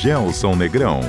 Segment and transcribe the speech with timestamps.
[0.00, 1.00] Gelson Negrão.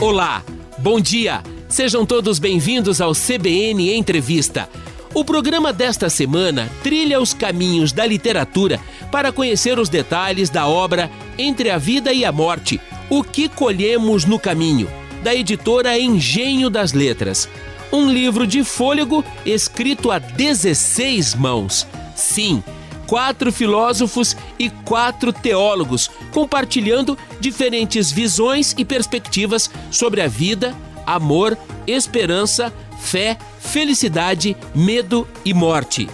[0.00, 0.42] Olá,
[0.76, 1.40] bom dia.
[1.68, 4.68] Sejam todos bem-vindos ao CBN Entrevista.
[5.14, 8.80] O programa desta semana trilha os caminhos da literatura
[9.12, 14.24] para conhecer os detalhes da obra Entre a Vida e a Morte, O que colhemos
[14.24, 14.90] no caminho,
[15.22, 17.48] da editora Engenho das Letras.
[17.92, 21.86] Um livro de fôlego escrito a 16 mãos.
[22.16, 22.64] Sim,
[23.08, 30.76] quatro filósofos e quatro teólogos, compartilhando diferentes visões e perspectivas sobre a vida,
[31.06, 36.06] amor, esperança, fé, felicidade, medo e morte.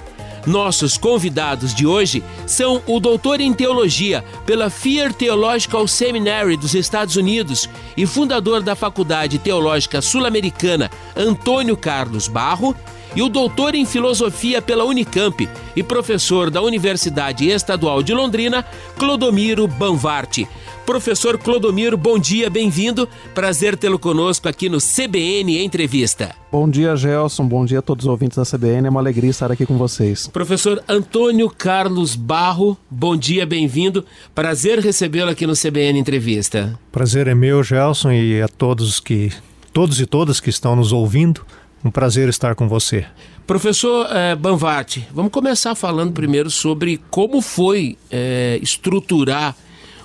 [0.47, 7.17] Nossos convidados de hoje são o doutor em teologia pela Fear Theological Seminary dos Estados
[7.17, 12.77] Unidos e fundador da Faculdade Teológica Sul-Americana, Antônio Carlos Barro,
[13.17, 18.65] e o doutor em filosofia pela Unicamp e professor da Universidade Estadual de Londrina,
[18.99, 20.49] Clodomiro Banvarte.
[20.85, 23.09] Professor Clodomiro, bom dia, bem-vindo.
[23.35, 26.35] Prazer tê-lo conosco aqui no CBN Entrevista.
[26.53, 27.47] Bom dia, Gelson.
[27.47, 28.87] Bom dia a todos os ouvintes da CBN.
[28.87, 30.27] É uma alegria estar aqui com vocês.
[30.27, 34.05] Professor Antônio Carlos Barro, bom dia, bem-vindo.
[34.35, 36.79] Prazer recebê-lo aqui no CBN Entrevista.
[36.93, 39.33] Prazer é meu, Gelson, e a todos que
[39.73, 41.45] todos e todas que estão nos ouvindo.
[41.85, 43.05] Um prazer estar com você.
[43.47, 49.55] Professor eh, Banvati, vamos começar falando primeiro sobre como foi eh, estruturar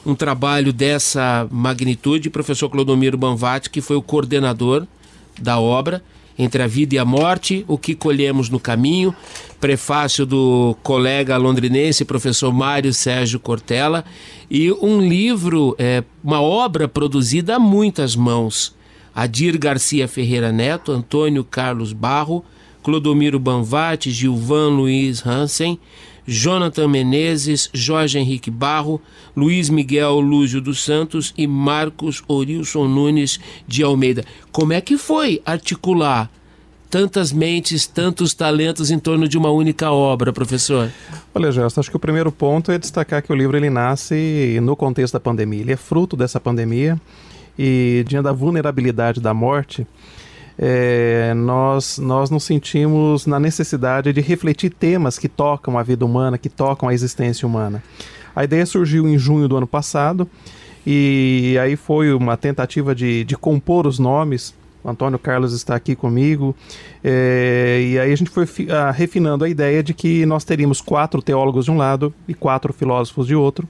[0.05, 2.29] um trabalho dessa magnitude.
[2.29, 4.85] Professor Clodomiro Banvati, que foi o coordenador
[5.39, 6.03] da obra,
[6.37, 9.15] Entre a Vida e a Morte, O que Colhemos no Caminho,
[9.57, 14.03] prefácio do colega londrinense, professor Mário Sérgio Cortella,
[14.51, 18.77] e um livro, eh, uma obra produzida a muitas mãos
[19.13, 22.43] Adir Garcia Ferreira Neto, Antônio Carlos Barro,
[22.83, 25.79] Clodomiro Banvati, Gilvan Luiz Hansen,
[26.25, 29.01] Jonathan Menezes, Jorge Henrique Barro,
[29.35, 34.23] Luiz Miguel Lúcio dos Santos e Marcos Orilson Nunes de Almeida.
[34.51, 36.29] Como é que foi articular
[36.89, 40.91] tantas mentes, tantos talentos em torno de uma única obra, professor?
[41.33, 44.75] Olha, Gerson, acho que o primeiro ponto é destacar que o livro ele nasce no
[44.75, 45.61] contexto da pandemia.
[45.61, 46.99] Ele é fruto dessa pandemia
[47.61, 49.85] e diante da vulnerabilidade da morte,
[50.57, 56.37] é, nós, nós nos sentimos na necessidade de refletir temas que tocam a vida humana,
[56.37, 57.83] que tocam a existência humana.
[58.33, 60.25] A ideia surgiu em junho do ano passado
[60.87, 64.53] e aí foi uma tentativa de, de compor os nomes.
[64.83, 66.55] O Antônio Carlos está aqui comigo.
[67.03, 71.21] É, e aí a gente foi a, refinando a ideia de que nós teríamos quatro
[71.21, 73.67] teólogos de um lado e quatro filósofos de outro,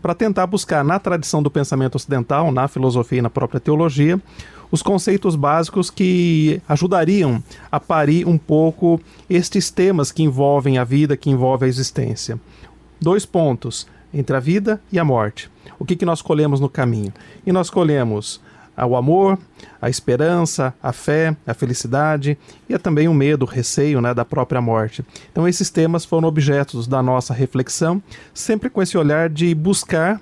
[0.00, 4.20] para tentar buscar na tradição do pensamento ocidental, na filosofia e na própria teologia,
[4.70, 11.16] os conceitos básicos que ajudariam a parir um pouco estes temas que envolvem a vida,
[11.16, 12.40] que envolvem a existência.
[13.00, 15.50] Dois pontos: entre a vida e a morte.
[15.78, 17.12] O que, que nós colhemos no caminho?
[17.46, 18.40] E nós colhemos
[18.76, 19.38] o amor,
[19.80, 22.38] a esperança, a fé, a felicidade
[22.68, 25.04] e também o medo, o receio né, da própria morte.
[25.30, 28.02] Então, esses temas foram objetos da nossa reflexão,
[28.32, 30.20] sempre com esse olhar de buscar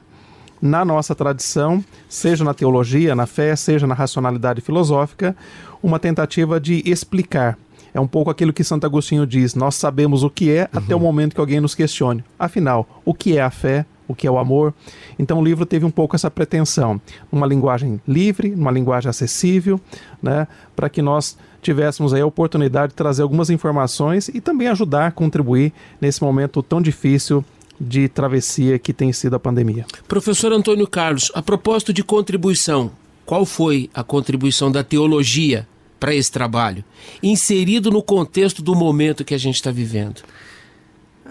[0.61, 5.35] na nossa tradição, seja na teologia, na fé, seja na racionalidade filosófica,
[5.83, 7.57] uma tentativa de explicar.
[7.93, 10.79] É um pouco aquilo que Santo Agostinho diz: nós sabemos o que é uhum.
[10.79, 12.25] até o momento que alguém nos questione.
[12.39, 13.85] Afinal, o que é a fé?
[14.11, 14.75] O que é o amor.
[15.19, 17.01] Então o livro teve um pouco essa pretensão,
[17.31, 19.81] uma linguagem livre, uma linguagem acessível,
[20.23, 25.07] né, para que nós tivéssemos aí a oportunidade de trazer algumas informações e também ajudar
[25.07, 27.45] a contribuir nesse momento tão difícil
[27.81, 29.87] de travessia que tem sido a pandemia.
[30.09, 32.91] Professor Antônio Carlos, a propósito de contribuição,
[33.25, 35.67] qual foi a contribuição da teologia
[35.99, 36.83] para esse trabalho,
[37.23, 40.23] inserido no contexto do momento que a gente está vivendo?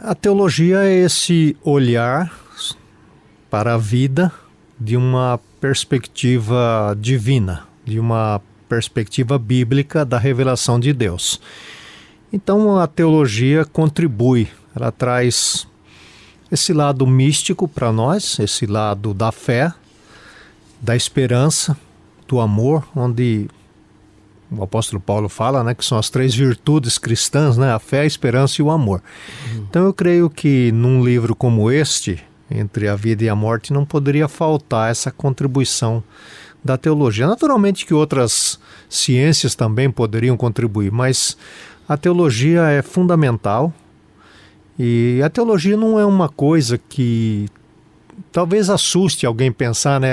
[0.02, 2.32] A teologia é esse olhar
[3.50, 4.32] para a vida
[4.80, 11.42] de uma perspectiva divina, de uma perspectiva bíblica da revelação de Deus.
[12.32, 15.68] Então a teologia contribui, ela traz
[16.51, 19.74] esse lado místico para nós, esse lado da fé,
[20.80, 21.75] da esperança,
[22.28, 23.50] do amor, onde
[24.51, 28.06] o apóstolo Paulo fala, né, que são as três virtudes cristãs, né, a fé, a
[28.06, 29.01] esperança e o amor.
[29.51, 29.66] Uhum.
[29.69, 33.86] Então eu creio que num livro como este, entre a vida e a morte, não
[33.86, 36.04] poderia faltar essa contribuição
[36.63, 37.28] da teologia.
[37.28, 38.60] Naturalmente que outras
[38.90, 41.38] ciências também poderiam contribuir, mas
[41.88, 43.74] a teologia é fundamental.
[44.78, 47.48] E a teologia não é uma coisa que
[48.31, 50.07] talvez assuste alguém pensar, né?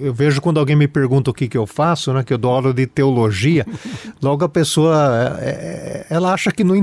[0.00, 2.22] Eu vejo quando alguém me pergunta o que, que eu faço, né?
[2.22, 3.66] Que eu dou aula de teologia,
[4.22, 6.76] logo a pessoa é, é, ela acha que não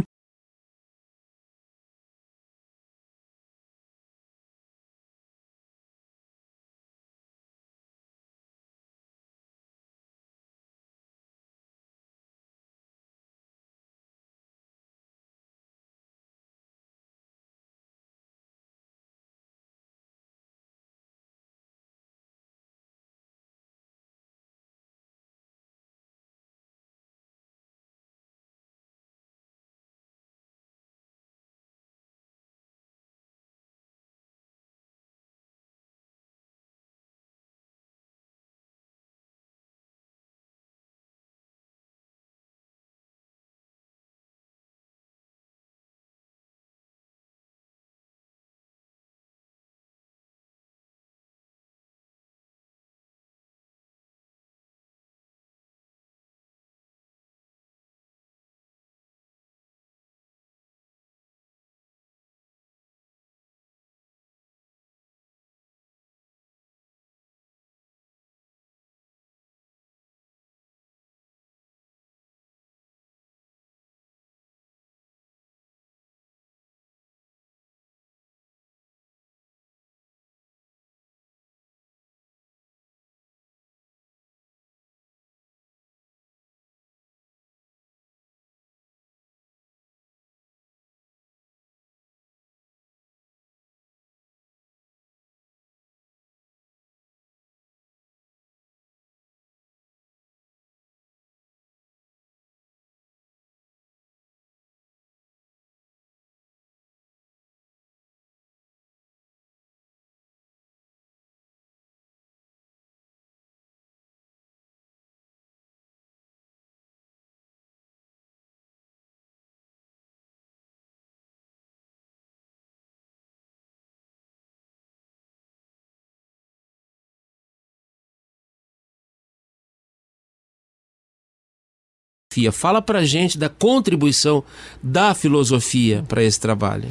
[132.52, 134.44] Fala pra gente da contribuição
[134.84, 136.88] da filosofia para esse trabalho.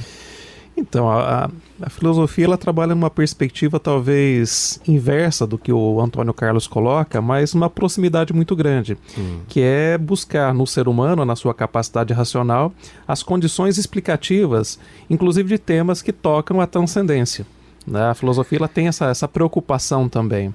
[0.77, 1.49] Então, a,
[1.81, 7.55] a, filosofia ela trabalha numa perspectiva talvez inversa do que o Antônio Carlos coloca, mas
[7.55, 9.39] uma proximidade muito grande, hum.
[9.47, 12.73] que é buscar no ser humano, na sua capacidade racional,
[13.07, 14.77] as condições explicativas,
[15.09, 17.47] inclusive de temas que tocam a transcendência.
[17.87, 18.11] Né?
[18.11, 20.53] A filosofia ela tem essa, essa preocupação também.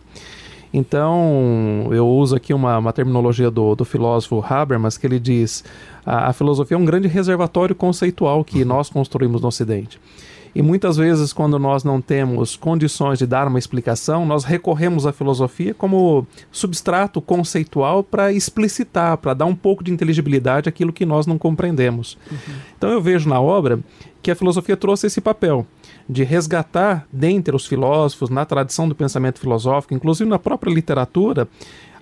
[0.74, 5.64] Então, eu uso aqui uma, uma terminologia do, do, filósofo Habermas, que ele diz:
[6.04, 8.68] a, a filosofia é um grande reservatório conceitual que uhum.
[8.68, 10.00] nós construímos no Ocidente.
[10.56, 15.12] E muitas vezes, quando nós não temos condições de dar uma explicação, nós recorremos à
[15.12, 21.25] filosofia como substrato conceitual para explicitar, para dar um pouco de inteligibilidade àquilo que nós
[21.25, 22.18] não compreendemos.
[22.31, 22.54] Uhum.
[22.78, 23.80] Então eu vejo na obra
[24.24, 25.68] que a filosofia trouxe esse papel
[26.10, 31.48] de resgatar dentre os filósofos, na tradição do pensamento filosófico, inclusive na própria literatura,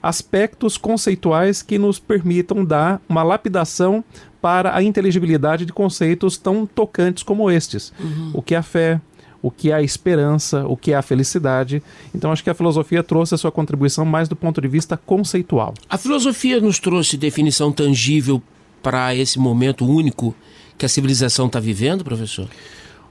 [0.02, 4.04] aspectos conceituais que nos permitam dar uma lapidação
[4.40, 7.92] para a inteligibilidade de conceitos tão tocantes como estes.
[8.00, 8.32] Uhum.
[8.36, 9.02] O que é a fé,
[9.42, 11.82] o que é a esperança, o que é a felicidade.
[12.14, 15.74] Então acho que a filosofia trouxe a sua contribuição mais do ponto de vista conceitual.
[15.90, 18.42] A filosofia nos trouxe definição tangível
[18.82, 20.36] para esse momento único
[20.82, 22.48] que a civilização está vivendo, professor?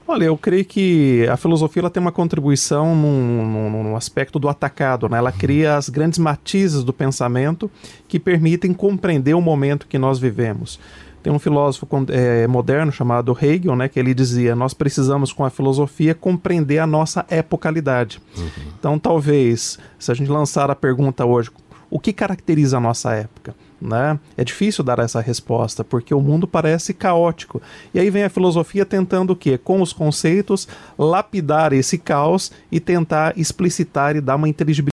[0.05, 5.17] Olha, eu creio que a filosofia ela tem uma contribuição no aspecto do atacado, né?
[5.17, 7.71] Ela cria as grandes matizes do pensamento
[8.09, 10.81] que permitem compreender o momento que nós vivemos.
[11.23, 15.49] Tem um filósofo é, moderno chamado Hegel, né, que ele dizia: nós precisamos com a
[15.49, 18.19] filosofia compreender a nossa epocalidade.
[18.35, 18.49] Uhum.
[18.77, 21.49] Então, talvez, se a gente lançar a pergunta hoje,
[21.89, 23.55] o que caracteriza a nossa época?
[23.81, 24.19] Né?
[24.37, 27.59] É difícil dar essa resposta porque o mundo parece caótico.
[27.93, 29.57] E aí vem a filosofia tentando o quê?
[29.57, 30.67] Com os conceitos,
[30.99, 34.90] lapidar esse caos e tentar explicitar e dar uma inteligibilidade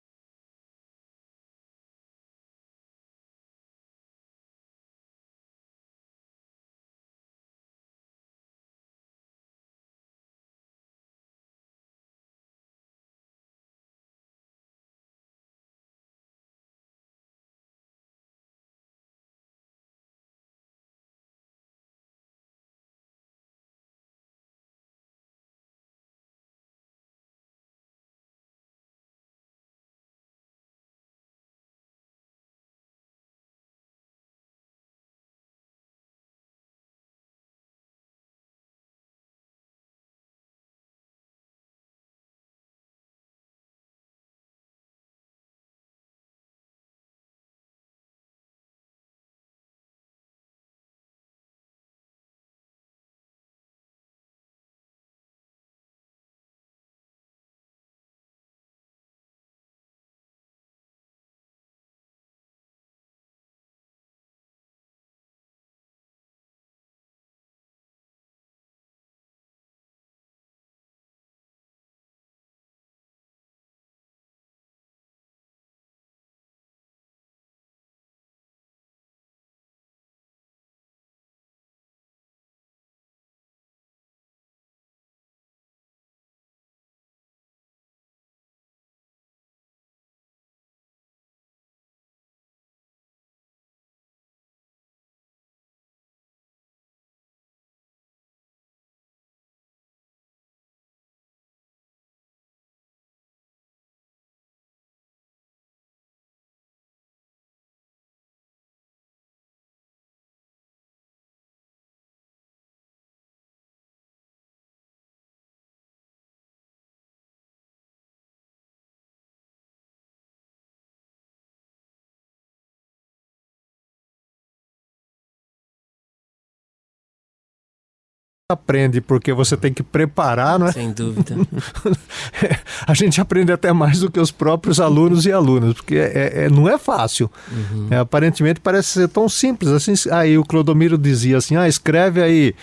[128.49, 130.73] aprende porque você tem que preparar, não é?
[130.73, 131.35] Sem dúvida.
[132.87, 136.45] a gente aprende até mais do que os próprios alunos e alunas, porque é, é,
[136.45, 137.29] é, não é fácil.
[137.51, 137.89] Uhum.
[137.91, 139.95] É, aparentemente parece ser tão simples assim.
[140.13, 142.55] Aí o Clodomiro dizia assim: ah, escreve aí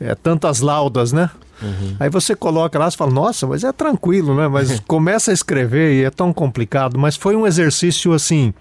[0.00, 1.28] é, tantas laudas, né?
[1.60, 1.96] Uhum.
[2.00, 4.48] Aí você coloca lá e fala, nossa, mas é tranquilo, né?
[4.48, 6.98] Mas começa a escrever e é tão complicado.
[6.98, 8.54] Mas foi um exercício assim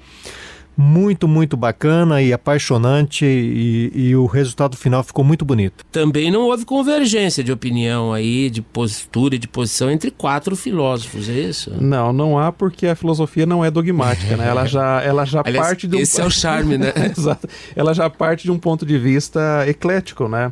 [0.78, 5.86] muito, muito bacana e apaixonante e, e, o resultado final ficou muito bonito.
[5.92, 11.30] Também não houve convergência de opinião aí, de postura e de posição entre quatro filósofos,
[11.30, 11.72] é isso?
[11.82, 14.48] Não, não há porque a filosofia não é dogmática, né?
[14.48, 16.00] Ela já, ela já Aliás, parte de um...
[16.00, 16.94] Esse é o charme, né?
[17.18, 17.48] Exato.
[17.76, 20.52] Ela já parte de um ponto de vista eclético, né?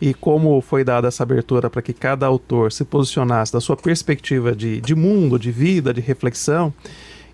[0.00, 4.56] E como foi dada essa abertura para que cada autor se posicionasse da sua perspectiva
[4.56, 6.72] de, de mundo, de vida, de reflexão,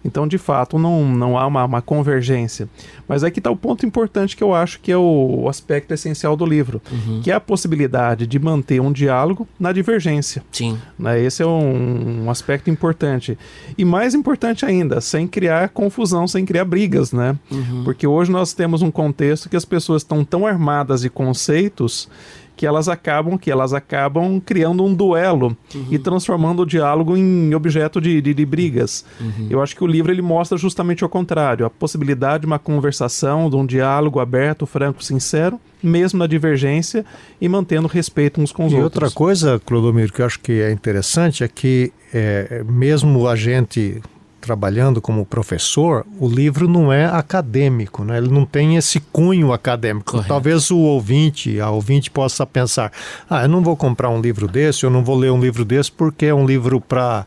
[0.07, 2.69] Então, de fato, não, não há uma, uma convergência.
[3.09, 6.37] Mas aqui está o ponto importante que eu acho que é o, o aspecto essencial
[6.37, 7.21] do livro, uhum.
[7.23, 10.45] que é a possibilidade de manter um diálogo na divergência.
[10.53, 10.79] Sim.
[10.97, 11.21] Né?
[11.21, 13.37] Esse é um, um aspecto importante.
[13.77, 17.37] E mais importante ainda, sem criar confusão, sem criar brigas, né?
[17.51, 17.83] Uhum.
[17.85, 22.09] Porque hoje nós temos um contexto que as pessoas estão tão armadas de conceitos
[22.57, 25.87] que elas acabam que elas acabam criando um duelo uhum.
[25.91, 29.05] e transformando o diálogo em objeto de, de, de brigas.
[29.21, 29.47] Uhum.
[29.51, 33.51] Eu acho que o livro ele mostra justamente o contrário, a possibilidade de uma conversação,
[33.51, 37.05] de um diálogo aberto, franco, sincero, mesmo na divergência
[37.41, 39.01] e mantendo respeito uns com os e outros.
[39.01, 43.37] E outra coisa, Clodomiro, que eu acho que é interessante é que é, mesmo a
[43.37, 44.01] gente
[44.47, 48.17] trabalhando como professor, o livro não é acadêmico, né?
[48.17, 50.12] ele não tem esse cunho acadêmico.
[50.12, 50.29] Correto.
[50.29, 52.93] Talvez o ouvinte, a ouvinte possa pensar:
[53.29, 55.91] ah, eu não vou comprar um livro desse, eu não vou ler um livro desse
[55.91, 57.26] porque é um livro para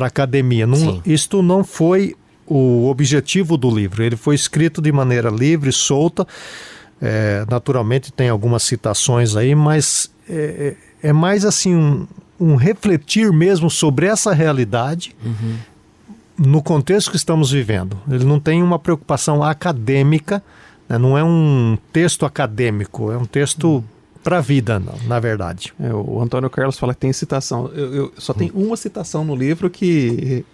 [0.00, 0.66] academia.
[0.66, 6.26] Não, isto não foi o objetivo do livro, ele foi escrito de maneira livre, solta.
[7.02, 12.06] É, naturalmente tem algumas citações aí, mas é, é, é mais assim um,
[12.40, 15.14] um refletir mesmo sobre essa realidade.
[15.22, 15.75] Uhum
[16.38, 17.98] no contexto que estamos vivendo.
[18.10, 20.42] Ele não tem uma preocupação acadêmica,
[20.88, 20.98] né?
[20.98, 23.82] não é um texto acadêmico, é um texto
[24.22, 25.72] para a vida, não, na verdade.
[25.78, 27.68] É, o Antônio Carlos fala que tem citação.
[27.68, 28.66] Eu, eu só tem hum.
[28.66, 30.44] uma citação no livro que.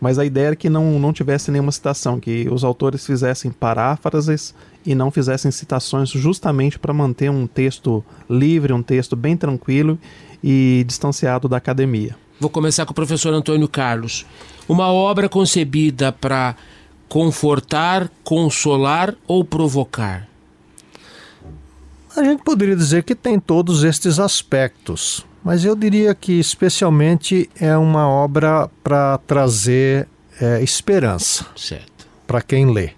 [0.00, 4.54] Mas a ideia era que não, não tivesse nenhuma citação, que os autores fizessem paráfrases
[4.84, 9.98] e não fizessem citações justamente para manter um texto livre, um texto bem tranquilo
[10.44, 12.14] e distanciado da academia.
[12.38, 14.26] Vou começar com o professor Antônio Carlos.
[14.68, 16.54] Uma obra concebida para
[17.08, 20.28] confortar, consolar ou provocar?
[22.14, 27.76] A gente poderia dizer que tem todos estes aspectos, mas eu diria que especialmente é
[27.76, 30.08] uma obra para trazer
[30.40, 31.46] é, esperança
[32.26, 32.90] para quem lê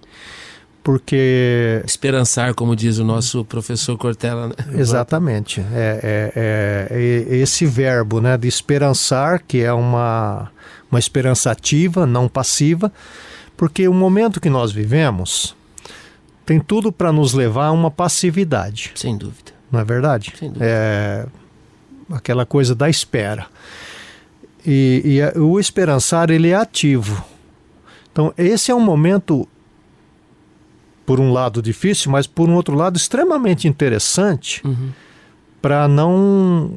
[0.88, 4.48] porque esperançar, como diz o nosso professor Cortella.
[4.48, 4.54] Né?
[4.80, 10.50] Exatamente, é, é, é, esse verbo, né, de esperançar, que é uma
[10.90, 12.90] uma esperança ativa, não passiva,
[13.54, 15.54] porque o momento que nós vivemos
[16.46, 18.92] tem tudo para nos levar a uma passividade.
[18.94, 19.52] Sem dúvida.
[19.70, 20.32] Não é verdade?
[20.38, 20.64] Sem dúvida.
[20.64, 21.26] É
[22.10, 23.46] aquela coisa da espera.
[24.64, 27.22] E, e o esperançar ele é ativo.
[28.10, 29.46] Então esse é um momento
[31.08, 34.90] por um lado difícil, mas por um outro lado extremamente interessante uhum.
[35.62, 36.74] para não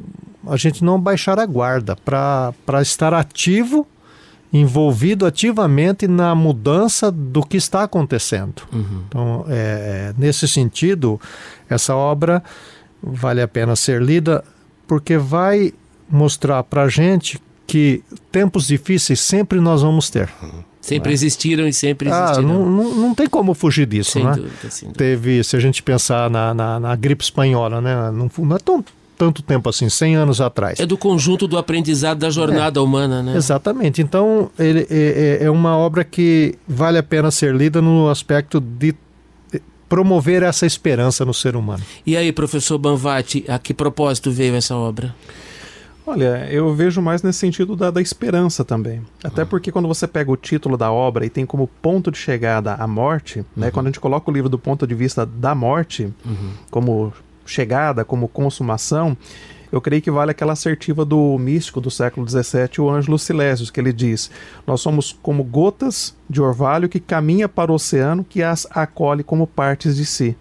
[0.48, 3.86] a gente não baixar a guarda, para estar ativo,
[4.50, 8.62] envolvido ativamente na mudança do que está acontecendo.
[8.72, 9.02] Uhum.
[9.06, 11.20] Então, é, nesse sentido,
[11.68, 12.42] essa obra
[13.02, 14.42] vale a pena ser lida
[14.88, 15.74] porque vai
[16.08, 17.38] mostrar para a gente
[17.72, 20.28] que tempos difíceis sempre nós vamos ter.
[20.78, 21.14] Sempre né?
[21.14, 22.50] existiram e sempre ah, existirão.
[22.50, 24.32] Ah, não, não, não tem como fugir disso, sem né?
[24.32, 24.98] Dúvida, sem dúvida.
[24.98, 27.94] Teve, se a gente pensar na, na, na gripe espanhola, né?
[28.10, 28.84] Não, não é tão
[29.16, 30.80] tanto tempo assim, 100 anos atrás.
[30.80, 33.36] É do conjunto do aprendizado da jornada é, humana, né?
[33.36, 34.02] Exatamente.
[34.02, 38.60] Então, ele é, é, é uma obra que vale a pena ser lida no aspecto
[38.60, 38.94] de
[39.88, 41.82] promover essa esperança no ser humano.
[42.04, 45.14] E aí, professor Banvati, a que propósito veio essa obra?
[46.06, 49.02] Olha, eu vejo mais nesse sentido da, da esperança também.
[49.22, 49.48] Até uhum.
[49.48, 52.86] porque quando você pega o título da obra e tem como ponto de chegada a
[52.86, 53.62] morte, né, uhum.
[53.62, 53.70] né?
[53.70, 56.50] Quando a gente coloca o livro do ponto de vista da morte, uhum.
[56.70, 57.12] como
[57.46, 59.16] chegada, como consumação,
[59.72, 63.80] eu creio que vale aquela assertiva do místico do século XVII, o Ângelo Silésios, que
[63.80, 64.30] ele diz:
[64.66, 69.46] Nós somos como gotas de orvalho que caminha para o oceano, que as acolhe como
[69.46, 70.36] partes de si.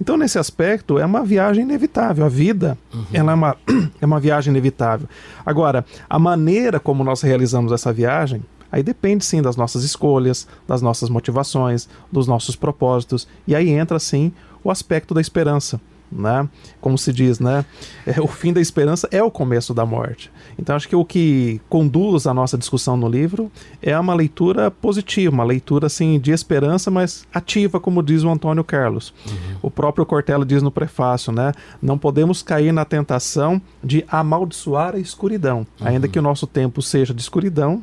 [0.00, 2.24] Então, nesse aspecto, é uma viagem inevitável.
[2.24, 3.04] A vida uhum.
[3.12, 3.56] ela é, uma,
[4.00, 5.08] é uma viagem inevitável.
[5.44, 8.42] Agora, a maneira como nós realizamos essa viagem,
[8.72, 13.28] aí depende sim das nossas escolhas, das nossas motivações, dos nossos propósitos.
[13.46, 14.32] E aí entra sim
[14.64, 15.80] o aspecto da esperança
[16.10, 16.48] né?
[16.80, 17.64] Como se diz, né?
[18.06, 20.30] É, o fim da esperança é o começo da morte.
[20.58, 23.50] Então acho que o que conduz a nossa discussão no livro
[23.82, 28.64] é uma leitura positiva, uma leitura assim de esperança, mas ativa, como diz o Antônio
[28.64, 29.14] Carlos.
[29.26, 29.56] Uhum.
[29.62, 31.52] O próprio Cortella diz no prefácio, né?
[31.80, 35.86] Não podemos cair na tentação de amaldiçoar a escuridão, uhum.
[35.86, 37.82] ainda que o nosso tempo seja de escuridão.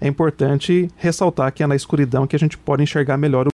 [0.00, 3.46] É importante ressaltar que é na escuridão que a gente pode enxergar melhor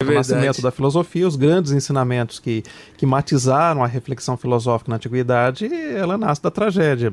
[0.00, 2.62] o o nascimento da filosofia, os grandes ensinamentos que,
[2.96, 7.12] que matizaram a reflexão filosófica na antiguidade, ela nasce da tragédia.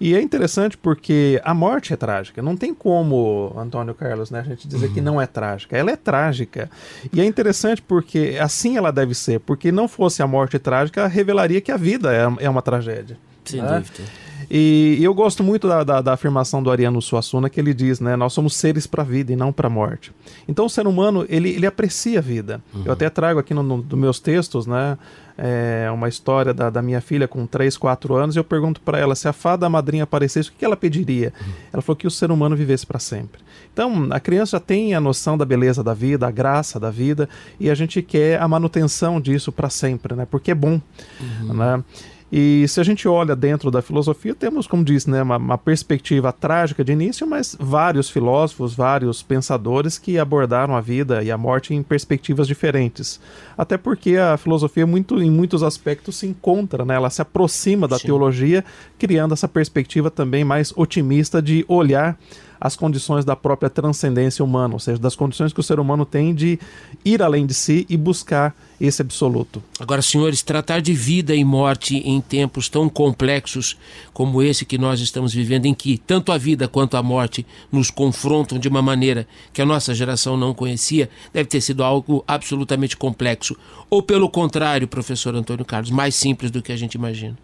[0.00, 2.42] E é interessante porque a morte é trágica.
[2.42, 4.94] Não tem como, Antônio Carlos, né, a gente dizer uhum.
[4.94, 5.76] que não é trágica.
[5.76, 6.68] Ela é trágica.
[7.12, 9.38] E é interessante porque assim ela deve ser.
[9.38, 13.16] Porque não fosse a morte trágica, revelaria que a vida é, é uma tragédia.
[13.44, 13.78] Sem né?
[13.78, 14.10] dúvida.
[14.50, 18.00] E, e, eu gosto muito da, da, da, afirmação do Ariano Suassuna, que ele diz,
[18.00, 18.16] né?
[18.16, 20.12] Nós somos seres para a vida e não para a morte.
[20.46, 22.62] Então o ser humano, ele, ele aprecia a vida.
[22.72, 22.82] Uhum.
[22.86, 24.96] Eu até trago aqui nos no, no meus textos, né?
[25.36, 28.98] É, uma história da, da, minha filha com 3, 4 anos, e eu pergunto para
[28.98, 31.32] ela se a fada madrinha aparecesse, o que ela pediria?
[31.40, 31.52] Uhum.
[31.72, 33.40] Ela falou que o ser humano vivesse para sempre.
[33.72, 37.28] Então, a criança já tem a noção da beleza da vida, a graça da vida,
[37.60, 40.26] e a gente quer a manutenção disso para sempre, né?
[40.28, 40.80] Porque é bom,
[41.20, 41.54] uhum.
[41.54, 41.84] né?
[42.30, 46.30] E se a gente olha dentro da filosofia, temos, como disse, né, uma, uma, perspectiva
[46.30, 51.72] trágica de início, mas vários filósofos, vários pensadores que abordaram a vida e a morte
[51.72, 53.18] em perspectivas diferentes.
[53.56, 57.98] Até porque a filosofia, muito, em muitos aspectos, se encontra, né, ela se aproxima da
[57.98, 58.08] Sim.
[58.08, 58.62] teologia,
[58.98, 62.18] criando essa perspectiva também mais otimista de olhar
[62.60, 66.34] as condições da própria transcendência humana, ou seja, das condições que o ser humano tem
[66.34, 66.58] de
[67.04, 69.62] ir além de si e buscar esse absoluto.
[69.78, 73.76] Agora, senhores, tratar de vida e morte em tempos tão complexos
[74.12, 77.90] como esse que nós estamos vivendo, em que tanto a vida quanto a morte nos
[77.90, 82.96] confrontam de uma maneira que a nossa geração não conhecia, deve ter sido algo absolutamente
[82.96, 83.56] complexo.
[83.90, 87.36] Ou, pelo contrário, professor Antônio Carlos, mais simples do que a gente imagina.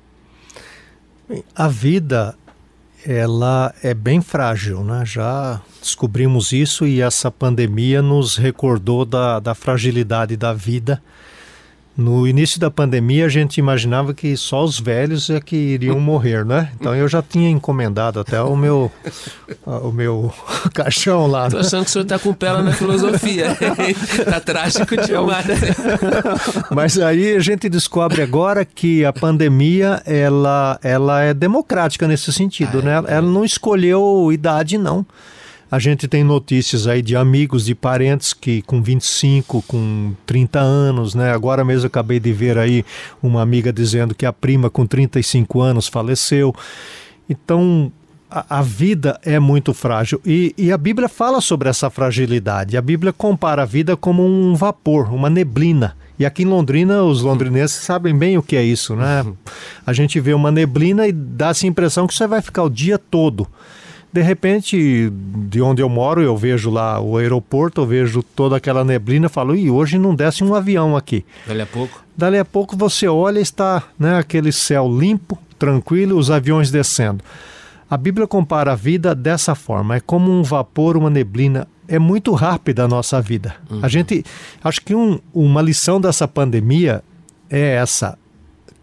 [1.54, 2.36] A vida
[3.06, 5.04] ela é bem frágil, né?
[5.04, 11.02] Já descobrimos isso e essa pandemia nos recordou da, da fragilidade da vida
[11.96, 16.44] no início da pandemia, a gente imaginava que só os velhos é que iriam morrer,
[16.44, 16.70] né?
[16.78, 18.90] Então eu já tinha encomendado até o meu,
[19.64, 20.32] o meu
[20.74, 21.48] caixão lá.
[21.48, 23.56] Tô achando que o senhor tá com pé lá na filosofia.
[24.24, 25.46] tá trágico demais.
[26.70, 32.80] Mas aí a gente descobre agora que a pandemia, ela, ela é democrática nesse sentido,
[32.80, 33.04] ah, né?
[33.08, 35.06] É, ela não escolheu idade, não.
[35.74, 41.16] A gente tem notícias aí de amigos, de parentes que com 25, com 30 anos,
[41.16, 41.32] né?
[41.32, 42.84] Agora mesmo acabei de ver aí
[43.20, 46.54] uma amiga dizendo que a prima com 35 anos faleceu.
[47.28, 47.90] Então,
[48.30, 52.76] a, a vida é muito frágil e, e, a Bíblia fala sobre essa fragilidade.
[52.76, 55.96] A Bíblia compara a vida como um vapor, uma neblina.
[56.16, 59.26] E aqui em Londrina, os londrinenses sabem bem o que é isso, né?
[59.84, 62.96] A gente vê uma neblina e dá essa impressão que você vai ficar o dia
[62.96, 63.48] todo.
[64.14, 68.84] De repente, de onde eu moro, eu vejo lá o aeroporto, eu vejo toda aquela
[68.84, 71.24] neblina, falo, e hoje não desce um avião aqui.
[71.44, 72.04] Dali a pouco?
[72.16, 77.24] Dali a pouco você olha está né, aquele céu limpo, tranquilo, os aviões descendo.
[77.90, 82.34] A Bíblia compara a vida dessa forma, é como um vapor, uma neblina, é muito
[82.34, 83.56] rápida a nossa vida.
[83.68, 83.80] Uhum.
[83.82, 84.24] A gente,
[84.62, 87.02] acho que um, uma lição dessa pandemia
[87.50, 88.16] é essa,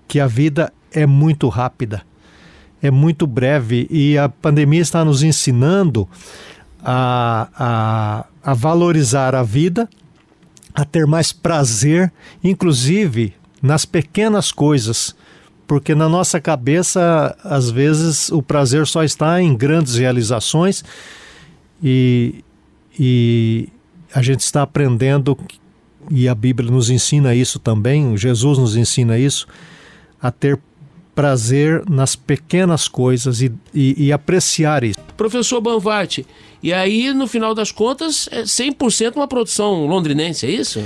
[0.09, 2.03] que a vida é muito rápida
[2.81, 6.07] é muito breve e a pandemia está nos ensinando
[6.83, 7.47] a,
[8.43, 9.89] a, a valorizar a vida,
[10.73, 12.11] a ter mais prazer,
[12.43, 15.15] inclusive nas pequenas coisas
[15.71, 20.83] porque na nossa cabeça, às vezes, o prazer só está em grandes realizações
[21.81, 22.43] e,
[22.99, 23.69] e
[24.13, 25.37] a gente está aprendendo,
[26.09, 29.47] e a Bíblia nos ensina isso também, Jesus nos ensina isso,
[30.21, 30.59] a ter
[31.13, 34.99] prazer nas pequenas coisas e, e, e apreciar isso.
[35.17, 36.25] Professor Banvati,
[36.63, 40.81] e aí no final das contas é 100% uma produção londrinense, é isso?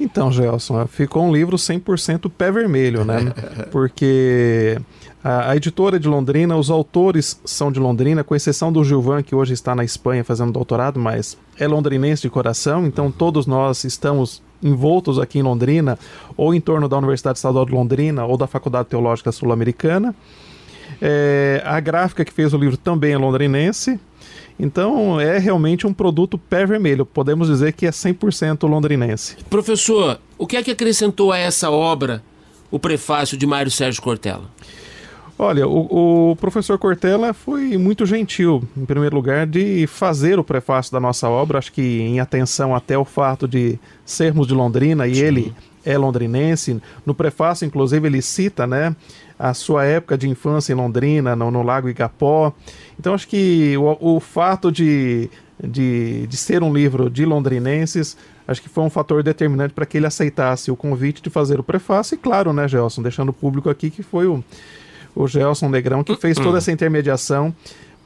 [0.00, 3.32] Então, Gelson, ficou um livro 100% pé vermelho, né?
[3.72, 4.78] Porque
[5.22, 9.34] a, a, editora de Londrina, os autores são de Londrina, com exceção do Gilvan, que
[9.34, 14.40] hoje está na Espanha fazendo doutorado, mas é londrinense de coração, então todos nós estamos
[14.62, 15.98] envoltos aqui em Londrina,
[16.36, 20.14] ou em torno da Universidade Estadual de Londrina, ou da Faculdade Teológica Sul-Americana.
[21.00, 24.00] É, a gráfica que fez o livro também é londrinense.
[24.58, 27.06] Então é realmente um produto pé vermelho.
[27.06, 29.36] Podemos dizer que é 100% londrinense.
[29.48, 32.22] Professor, o que é que acrescentou a essa obra
[32.70, 34.50] o prefácio de Mário Sérgio Cortella?
[35.40, 40.90] Olha, o, o, professor Cortella foi muito gentil, em primeiro lugar, de fazer o prefácio
[40.90, 45.14] da nossa obra, acho que em atenção até o fato de sermos de Londrina e
[45.14, 45.22] Sim.
[45.22, 46.82] ele é londrinense.
[47.06, 48.96] No prefácio, inclusive, ele cita, né,
[49.38, 52.52] a sua época de infância em Londrina, no, no Lago Igapó.
[52.98, 55.30] Então, acho que o, o fato de,
[55.62, 59.98] de, de ser um livro de londrinenses acho que foi um fator determinante para que
[59.98, 62.14] ele aceitasse o convite de fazer o prefácio.
[62.14, 64.42] E claro, né, Gelson, deixando o público aqui que foi o,
[65.14, 67.54] o Gelson Negrão, que fez toda essa intermediação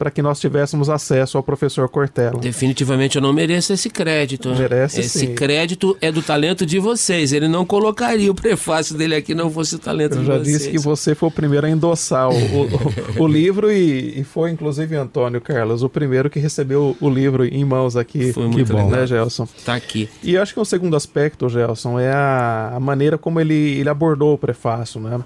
[0.03, 2.37] para que nós tivéssemos acesso ao professor Cortella.
[2.37, 4.49] Definitivamente eu não mereço esse crédito.
[4.49, 5.33] Merece esse sim.
[5.33, 7.31] crédito é do talento de vocês.
[7.31, 10.57] Ele não colocaria o prefácio dele aqui não fosse o talento Eu de já vocês.
[10.57, 14.51] disse que você foi o primeiro a endossar o, o, o livro e, e foi
[14.51, 18.33] inclusive Antônio Carlos o primeiro que recebeu o livro em mãos aqui.
[18.33, 18.83] Foi muito bom.
[18.83, 18.99] legal.
[18.99, 19.47] né, Gelson?
[19.63, 20.09] Tá aqui.
[20.21, 23.87] E eu acho que o segundo aspecto, Gelson, é a, a maneira como ele, ele
[23.87, 24.99] abordou o prefácio.
[24.99, 25.21] Né?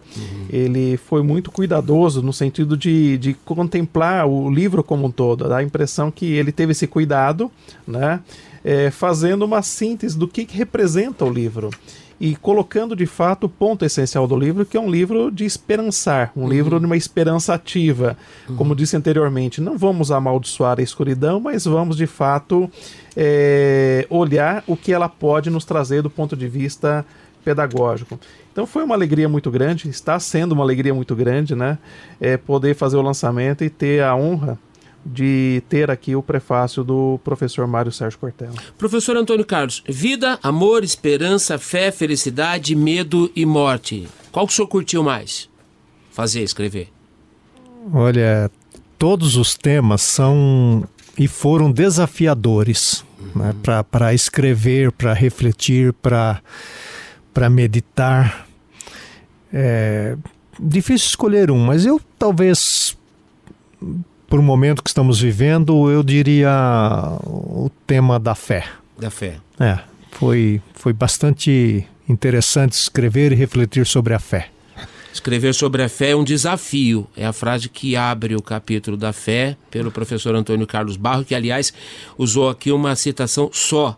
[0.52, 5.47] Ele foi muito cuidadoso no sentido de, de contemplar o livro como um todo.
[5.47, 7.51] Dá a impressão que ele teve esse cuidado,
[7.88, 8.19] né?
[8.63, 11.69] É, fazendo uma síntese do que, que representa o livro.
[12.19, 16.32] E colocando de fato o ponto essencial do livro, que é um livro de esperançar,
[16.36, 18.17] um livro de uma esperança ativa.
[18.56, 22.69] Como disse anteriormente, não vamos amaldiçoar a escuridão, mas vamos de fato
[23.15, 27.06] é, olhar o que ela pode nos trazer do ponto de vista
[27.43, 28.19] pedagógico.
[28.51, 31.77] Então foi uma alegria muito grande, está sendo uma alegria muito grande, né?
[32.19, 34.60] É, poder fazer o lançamento e ter a honra
[35.06, 38.56] de ter aqui o prefácio do professor Mário Sérgio Cortella.
[38.78, 44.08] Professor Antônio Carlos, vida, amor, esperança, fé, felicidade, medo e morte.
[44.32, 45.50] Qual que o senhor curtiu mais?
[46.12, 46.90] Fazer, escrever.
[47.94, 48.52] Olha,
[48.98, 53.04] todos os temas são e foram desafiadores
[53.36, 53.54] né,
[53.92, 56.42] para escrever, para refletir, para
[57.50, 58.48] meditar.
[59.52, 60.18] É
[60.60, 62.98] difícil escolher um, mas eu talvez,
[64.28, 66.50] por o momento que estamos vivendo, eu diria
[67.24, 68.66] o tema da fé.
[68.98, 69.38] Da fé.
[69.60, 69.80] É,
[70.12, 74.50] foi, foi bastante interessante escrever e refletir sobre a fé.
[75.13, 77.08] Escrever sobre a fé é um desafio.
[77.16, 81.34] É a frase que abre o capítulo da fé pelo professor Antônio Carlos Barro, que,
[81.34, 81.74] aliás,
[82.18, 83.98] usou aqui uma citação só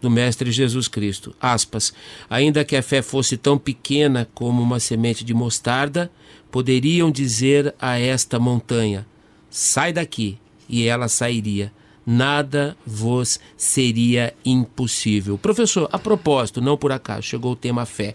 [0.00, 1.34] do Mestre Jesus Cristo.
[1.40, 1.94] Aspas.
[2.28, 6.10] Ainda que a fé fosse tão pequena como uma semente de mostarda,
[6.50, 9.06] poderiam dizer a esta montanha:
[9.50, 11.72] sai daqui, e ela sairia.
[12.06, 15.36] Nada vos seria impossível.
[15.36, 18.12] Professor, a propósito, não por acaso, chegou o tema fé.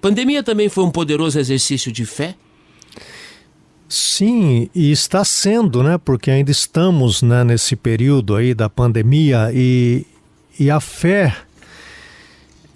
[0.00, 2.34] Pandemia também foi um poderoso exercício de fé?
[3.88, 5.98] Sim, e está sendo, né?
[5.98, 10.06] Porque ainda estamos né, nesse período aí da pandemia e,
[10.58, 11.36] e a fé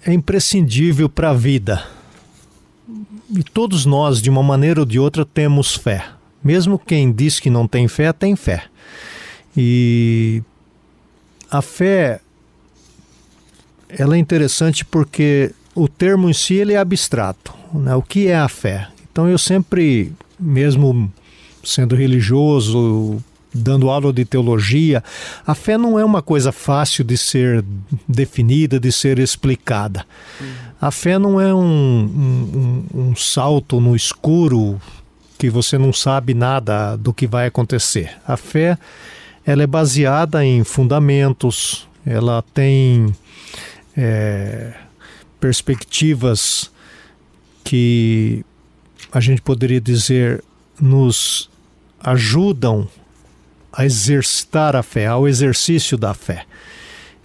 [0.05, 1.83] é imprescindível para a vida.
[3.35, 6.05] E todos nós, de uma maneira ou de outra, temos fé.
[6.43, 8.63] Mesmo quem diz que não tem fé, tem fé.
[9.55, 10.41] E
[11.49, 12.21] a fé
[13.89, 17.53] ela é interessante porque o termo em si ele é abstrato.
[17.73, 17.95] Né?
[17.95, 18.87] O que é a fé?
[19.11, 21.11] Então eu sempre, mesmo
[21.63, 23.21] sendo religioso,
[23.53, 25.03] dando aula de teologia,
[25.45, 27.65] a fé não é uma coisa fácil de ser
[28.07, 30.05] definida, de ser explicada.
[30.79, 34.79] A fé não é um, um, um salto no escuro
[35.39, 38.11] que você não sabe nada do que vai acontecer.
[38.27, 38.77] A fé
[39.45, 43.15] ela é baseada em fundamentos, ela tem
[43.95, 44.73] é,
[45.39, 46.69] perspectivas
[47.63, 48.45] que
[49.11, 50.43] a gente poderia dizer
[50.79, 51.49] nos
[52.01, 52.87] ajudam
[53.71, 56.45] a exercitar a fé, ao exercício da fé.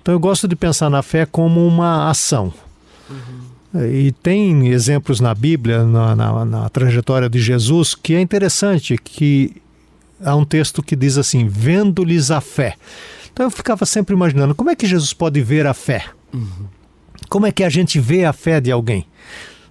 [0.00, 2.54] Então eu gosto de pensar na fé como uma ação.
[3.74, 9.60] E tem exemplos na Bíblia, na, na, na, trajetória de Jesus, que é interessante, que
[10.24, 12.76] há um texto que diz assim, vendo-lhes a fé.
[13.32, 16.04] Então eu ficava sempre imaginando, como é que Jesus pode ver a fé?
[16.32, 16.68] Uhum.
[17.28, 19.06] Como é que a gente vê a fé de alguém?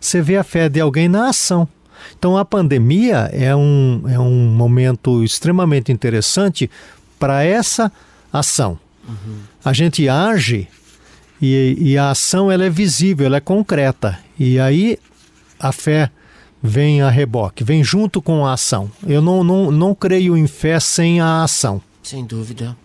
[0.01, 1.65] Você vê a fé de alguém na ação.
[2.17, 6.69] Então a pandemia é um, é um momento extremamente interessante
[7.17, 7.89] para essa
[8.33, 8.77] ação.
[9.07, 9.37] Uhum.
[9.63, 10.67] A gente age
[11.45, 14.17] e, e, a ação ela é visível, ela é concreta.
[14.39, 14.97] E aí
[15.59, 16.09] a fé
[16.61, 18.89] vem a reboque, vem junto com a ação.
[19.05, 21.81] Eu não, não, não creio em fé sem a ação.
[22.01, 22.77] Sem dúvida.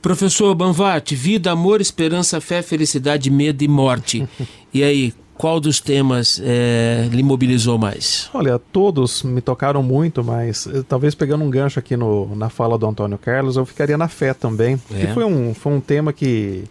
[0.00, 4.26] Professor Banvart, vida, amor, esperança, fé, felicidade, medo e morte.
[4.72, 8.30] e aí, qual dos temas é, lhe mobilizou mais?
[8.32, 12.78] Olha, todos me tocaram muito, mas eh, talvez pegando um gancho aqui no, na fala
[12.78, 14.80] do Antônio Carlos, eu ficaria na fé também.
[14.94, 15.00] É.
[15.00, 16.64] Que foi um, foi um tema que,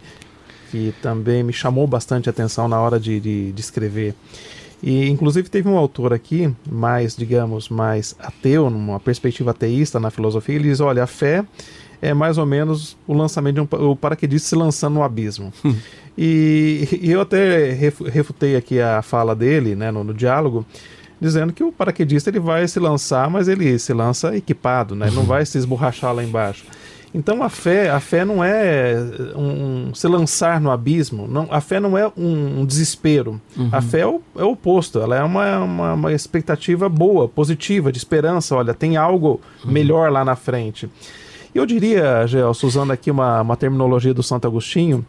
[0.70, 4.14] que também me chamou bastante atenção na hora de, de, de escrever.
[4.82, 10.54] E inclusive teve um autor aqui, mais, digamos, mais ateu, numa perspectiva ateísta na filosofia,
[10.54, 11.44] ele diz: olha, a fé
[12.00, 15.52] é mais ou menos o lançamento de um o paraquedista se lançando no abismo.
[16.16, 20.64] e, e, eu até refutei aqui a fala dele, né, no, no, diálogo,
[21.20, 25.24] dizendo que o paraquedista ele vai se lançar, mas ele se lança equipado, né, não
[25.24, 26.64] vai se esborrachar lá embaixo.
[27.16, 28.94] Então a fé, a fé não é
[29.34, 33.40] um, um se lançar no abismo, não, a fé não é um, um desespero.
[33.56, 33.70] Uhum.
[33.72, 37.90] A fé é o, é o, oposto, ela é uma, uma, uma, expectativa boa, positiva,
[37.90, 38.54] de esperança.
[38.54, 39.72] Olha, tem algo uhum.
[39.72, 40.90] melhor lá na frente.
[41.54, 45.02] Eu diria, Gelson, usando aqui uma, uma terminologia do Santo Agostinho,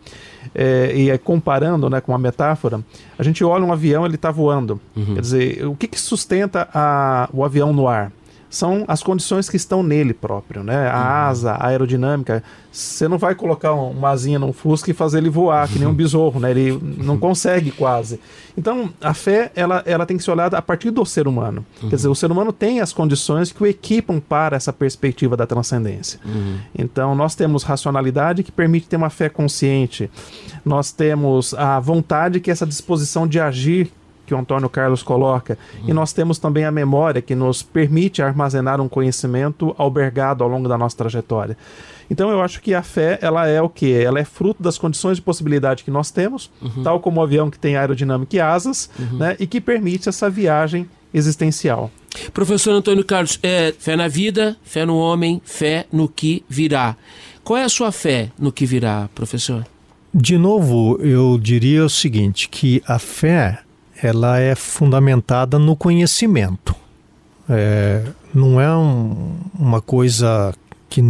[0.55, 2.79] é, e é comparando né, com uma metáfora,
[3.19, 4.79] a gente olha um avião, ele está voando.
[4.95, 5.15] Uhum.
[5.15, 8.13] Quer dizer, o que, que sustenta a, o avião no ar?
[8.49, 10.89] São as condições que estão nele próprio, né?
[10.89, 11.29] A uhum.
[11.29, 12.43] asa, a aerodinâmica.
[12.71, 15.93] Você não vai colocar uma asinha num Fusca e fazer ele voar, que nem um
[15.95, 16.51] besouro, né?
[16.51, 18.19] Ele não consegue quase.
[18.57, 21.65] Então, a fé, ela, ela tem que ser olhada a partir do ser humano.
[21.81, 21.89] Uhum.
[21.89, 25.45] Quer dizer, o ser humano tem as condições que o equipam para essa perspectiva da
[25.45, 26.19] transcendência.
[26.25, 26.57] Uhum.
[26.77, 30.09] Então, nós temos racionalidade que permite ter uma fé consciente.
[30.63, 33.91] Nós temos a vontade que é essa disposição de agir
[34.27, 35.57] que o Antônio Carlos coloca.
[35.81, 35.89] Uhum.
[35.89, 40.67] E nós temos também a memória que nos permite armazenar um conhecimento albergado ao longo
[40.67, 41.57] da nossa trajetória.
[42.11, 43.91] Então eu acho que a fé, ela é o que?
[43.91, 46.83] Ela é fruto das condições de possibilidade que nós temos, uhum.
[46.83, 49.17] tal como o avião que tem aerodinâmica e asas, uhum.
[49.17, 51.89] né, e que permite essa viagem existencial.
[52.33, 56.95] Professor Antônio Carlos, é, fé na vida, fé no homem, fé no que virá.
[57.43, 59.65] Qual é a sua fé no que virá, professor?
[60.13, 63.59] De novo, eu diria o seguinte, que a fé
[64.01, 66.75] ela é fundamentada no conhecimento.
[67.49, 70.53] É, não é um, uma coisa
[70.89, 71.01] que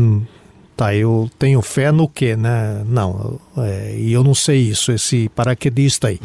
[0.78, 2.84] tá, eu tenho fé no quê, né?
[2.88, 6.20] Não, é, e eu não sei isso, esse paraquedista aí.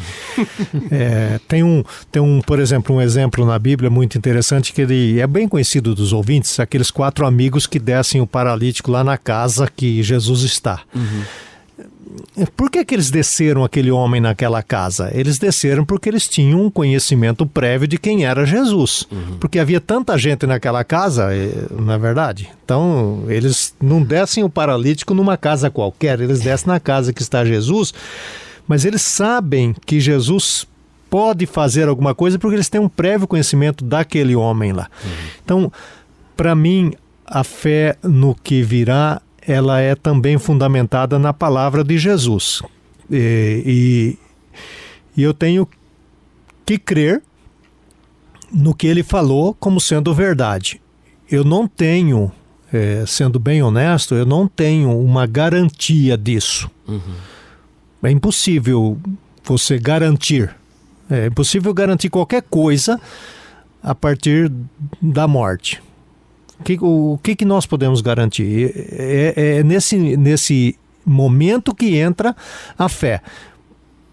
[0.92, 5.18] é, tem, um, tem um, por exemplo, um exemplo na Bíblia muito interessante que ele
[5.18, 9.66] é bem conhecido dos ouvintes, aqueles quatro amigos que descem o paralítico lá na casa
[9.74, 10.82] que Jesus está.
[10.94, 11.22] Uhum.
[12.56, 15.10] Por que, que eles desceram aquele homem naquela casa?
[15.14, 19.06] Eles desceram porque eles tinham um conhecimento prévio de quem era Jesus.
[19.10, 19.38] Uhum.
[19.40, 21.28] Porque havia tanta gente naquela casa,
[21.70, 22.50] não é verdade?
[22.64, 27.44] Então, eles não descem o paralítico numa casa qualquer, eles descem na casa que está
[27.44, 27.94] Jesus,
[28.68, 30.66] mas eles sabem que Jesus
[31.08, 34.88] pode fazer alguma coisa porque eles têm um prévio conhecimento daquele homem lá.
[35.04, 35.10] Uhum.
[35.44, 35.72] Então,
[36.36, 36.92] para mim,
[37.26, 42.62] a fé no que virá ela é também fundamentada na palavra de Jesus.
[43.10, 44.18] E,
[45.16, 45.68] e, e eu tenho
[46.64, 47.22] que crer
[48.52, 50.80] no que ele falou como sendo verdade.
[51.30, 52.30] Eu não tenho,
[52.72, 56.70] é, sendo bem honesto, eu não tenho uma garantia disso.
[56.86, 57.00] Uhum.
[58.02, 58.98] É impossível
[59.42, 60.54] você garantir.
[61.10, 63.00] É impossível garantir qualquer coisa
[63.82, 64.52] a partir
[65.00, 65.82] da morte
[66.62, 68.72] que, o, o que, que nós podemos garantir?
[68.92, 72.34] É, é, é nesse, nesse momento que entra
[72.78, 73.20] a fé.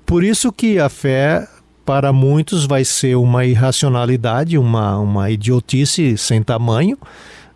[0.05, 1.47] Por isso que a fé
[1.85, 6.97] para muitos vai ser uma irracionalidade, uma, uma idiotice sem tamanho.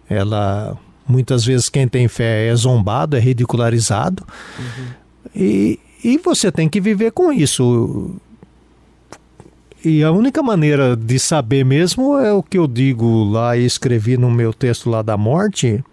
[0.10, 0.78] Ela
[1.08, 4.26] muitas vezes quem tem fé é zombado, é ridicularizado.
[4.58, 4.86] Uhum.
[5.36, 8.16] E, e você tem que viver com isso.
[9.84, 14.18] E a única maneira de saber mesmo é o que eu digo lá e escrevi
[14.18, 15.84] no meu texto lá da morte,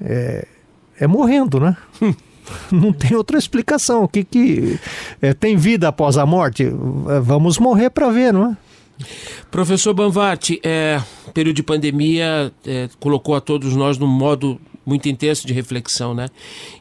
[0.00, 0.46] é,
[0.98, 1.76] é morrendo, né?
[2.72, 4.04] Não tem outra explicação.
[4.04, 4.78] O que que
[5.20, 6.66] é, tem vida após a morte?
[7.22, 8.56] Vamos morrer para ver, não é?
[9.50, 11.00] Professor Banvart, é,
[11.32, 16.28] período de pandemia é, colocou a todos nós num modo muito intenso de reflexão, né?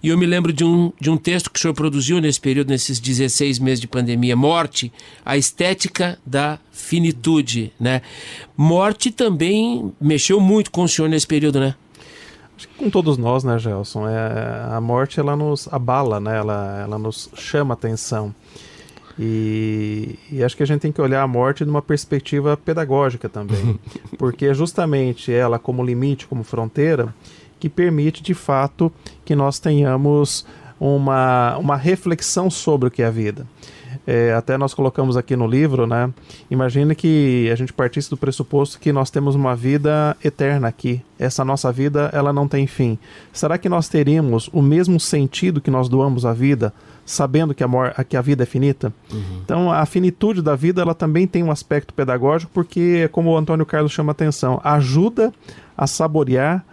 [0.02, 2.70] E eu me lembro de um, de um texto que o senhor produziu nesse período,
[2.70, 4.92] nesses 16 meses de pandemia, Morte,
[5.26, 8.02] a estética da finitude, né?
[8.56, 11.76] Morte também mexeu muito com o senhor nesse período, né?
[12.56, 14.08] Acho que com todos nós, né, Gelson?
[14.08, 16.38] É, a morte, ela nos abala, né?
[16.38, 18.34] Ela, ela nos chama atenção.
[19.18, 23.80] E, e, acho que a gente tem que olhar a morte numa perspectiva pedagógica também,
[24.18, 27.14] porque justamente ela como limite, como fronteira,
[27.64, 28.92] que permite de fato
[29.24, 30.46] que nós tenhamos
[30.78, 33.48] uma, uma reflexão sobre o que é a vida.
[34.06, 36.14] É, até nós colocamos aqui no livro, né?
[36.52, 41.02] Imagine que a gente partisse do pressuposto que nós temos uma vida eterna aqui.
[41.18, 43.00] Essa nossa vida, ela não tem fim.
[43.32, 46.74] Será que nós teríamos o mesmo sentido que nós doamos à vida,
[47.06, 48.92] sabendo que a, que a vida é finita?
[49.10, 49.40] Uhum.
[49.42, 53.66] Então, a finitude da vida, ela também tem um aspecto pedagógico, porque, como o Antônio
[53.66, 55.32] Carlos chama atenção, ajuda
[55.78, 56.66] a saborear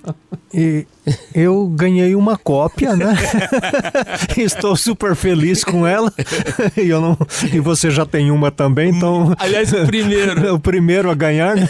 [0.52, 0.86] e
[1.34, 3.14] eu ganhei uma cópia, né?
[4.36, 6.10] Estou super feliz com ela.
[6.74, 7.18] e, eu não,
[7.52, 9.34] e você já tem uma também, então.
[9.38, 10.54] Aliás, o primeiro.
[10.54, 11.68] o primeiro a ganhar, né?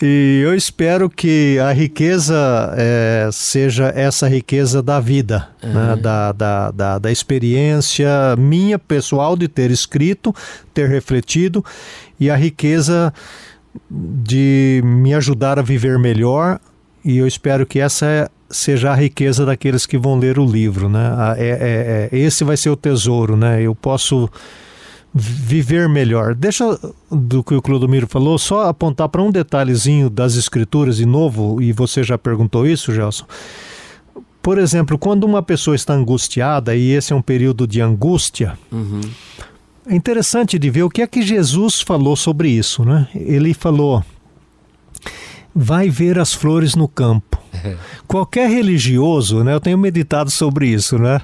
[0.00, 5.72] E eu espero que a riqueza é, seja essa riqueza da vida, uhum.
[5.72, 5.96] né?
[5.96, 8.08] da, da, da, da experiência
[8.38, 10.34] minha pessoal de ter escrito,
[10.72, 11.62] ter refletido,
[12.18, 13.12] e a riqueza
[13.90, 16.60] de me ajudar a viver melhor
[17.04, 21.12] e eu espero que essa seja a riqueza daqueles que vão ler o livro, né?
[21.36, 23.62] É, é, é, esse vai ser o tesouro, né?
[23.62, 24.28] Eu posso
[25.14, 26.34] viver melhor.
[26.34, 26.78] Deixa
[27.10, 31.72] do que o Clodomiro falou, só apontar para um detalhezinho das escrituras de novo, e
[31.72, 33.24] você já perguntou isso, Gelson.
[34.42, 39.00] Por exemplo, quando uma pessoa está angustiada, e esse é um período de angústia, uhum.
[39.86, 43.08] É interessante de ver o que é que Jesus falou sobre isso, né?
[43.14, 44.04] Ele falou:
[45.54, 47.38] vai ver as flores no campo.
[48.06, 49.54] Qualquer religioso, né?
[49.54, 51.20] Eu tenho meditado sobre isso, né?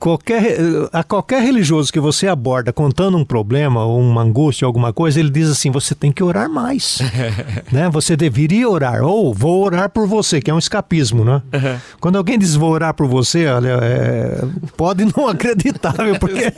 [0.00, 0.56] Qualquer,
[0.92, 5.28] a qualquer religioso que você aborda contando um problema ou uma angústia, alguma coisa, ele
[5.28, 6.98] diz assim: você tem que orar mais.
[7.70, 7.88] né?
[7.90, 9.02] Você deveria orar.
[9.04, 11.42] Ou vou orar por você, que é um escapismo, né?
[11.52, 11.78] Uhum.
[12.00, 14.42] Quando alguém diz vou orar por você, olha, é,
[14.76, 16.50] pode não acreditar, porque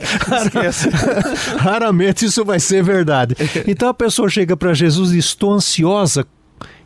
[1.59, 3.35] raramente isso vai ser verdade.
[3.67, 6.25] Então a pessoa chega para Jesus e diz: estou ansiosa.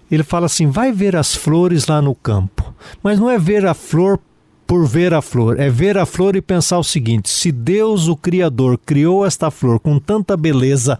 [0.10, 2.74] Ele fala assim: vai ver as flores lá no campo.
[3.04, 4.20] Mas não é ver a flor
[4.68, 5.60] por ver a flor.
[5.60, 9.80] É ver a flor e pensar o seguinte: se Deus, o Criador, criou esta flor
[9.80, 11.00] com tanta beleza,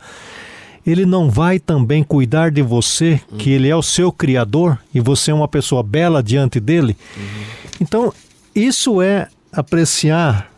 [0.86, 5.32] ele não vai também cuidar de você, que ele é o seu Criador e você
[5.32, 6.96] é uma pessoa bela diante dele?
[7.16, 7.24] Uhum.
[7.82, 8.14] Então,
[8.56, 10.50] isso é apreciar.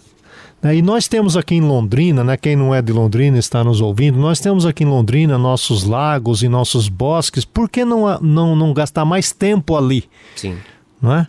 [0.62, 0.78] Né?
[0.78, 2.38] E nós temos aqui em Londrina, né?
[2.38, 6.43] quem não é de Londrina está nos ouvindo, nós temos aqui em Londrina nossos lagos
[6.43, 10.03] e nossos bosques, por que não, não, não gastar mais tempo ali?
[10.36, 10.57] Sim.
[11.01, 11.28] Não é?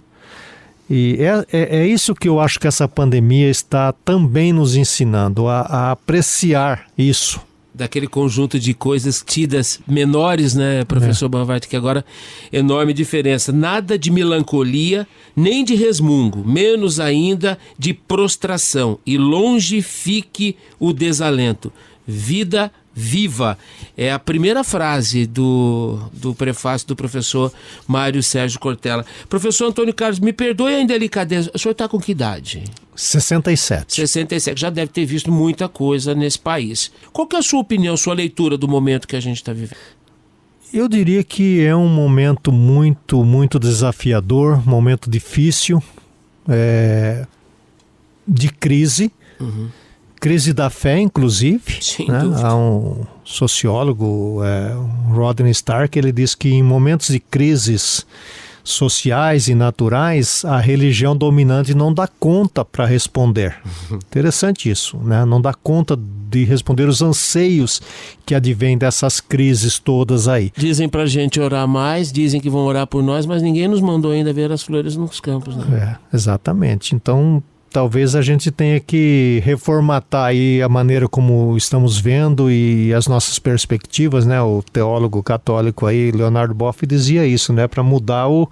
[0.91, 5.47] E é, é, é, isso que eu acho que essa pandemia está também nos ensinando,
[5.47, 7.41] a, a apreciar isso
[7.73, 11.61] daquele conjunto de coisas tidas menores, né, professor é.
[11.69, 12.05] Que agora
[12.53, 13.53] enorme diferença.
[13.53, 18.99] Nada de melancolia, nem de resmungo, menos ainda de prostração.
[19.07, 21.73] E longe fique o desalento.
[22.07, 23.57] Vida viva.
[23.97, 27.53] É a primeira frase do, do prefácio do professor
[27.87, 29.05] Mário Sérgio Cortella.
[29.29, 31.51] Professor Antônio Carlos, me perdoe a indelicadeza.
[31.55, 32.65] O senhor está com que idade?
[32.95, 33.95] 67.
[33.95, 34.61] 67.
[34.61, 36.91] Já deve ter visto muita coisa nesse país.
[37.13, 39.77] Qual que é a sua opinião, sua leitura do momento que a gente está vivendo?
[40.73, 45.83] Eu diria que é um momento muito, muito desafiador, momento difícil,
[46.49, 47.27] é,
[48.27, 49.11] de crise.
[49.41, 49.69] Uhum
[50.21, 51.81] crise da fé, inclusive.
[52.07, 52.21] né?
[52.43, 54.73] Há um sociólogo, é,
[55.13, 58.07] Rodney Stark, ele diz que em momentos de crises
[58.63, 63.57] sociais e naturais, a religião dominante não dá conta para responder.
[63.91, 65.25] Interessante isso, né?
[65.25, 65.99] Não dá conta
[66.31, 67.81] de responder os anseios
[68.25, 70.53] que advêm dessas crises todas aí.
[70.57, 74.13] Dizem para gente orar mais, dizem que vão orar por nós, mas ninguém nos mandou
[74.13, 75.99] ainda ver as flores nos campos, né?
[76.13, 76.95] É, exatamente.
[76.95, 83.07] Então talvez a gente tenha que reformatar aí a maneira como estamos vendo e as
[83.07, 84.41] nossas perspectivas, né?
[84.43, 87.67] O teólogo católico aí, Leonardo Boff, dizia isso, né?
[87.69, 88.49] Para mudar o